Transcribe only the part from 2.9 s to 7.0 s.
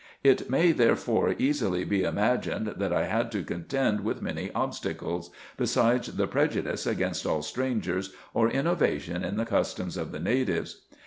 I had to contend with many obstacles, besides the prejudice